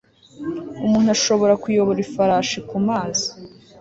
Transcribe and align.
Umuntu 0.85 1.07
arashobora 1.09 1.53
kuyobora 1.63 1.99
ifarashi 2.05 2.57
kumazi 2.69 3.27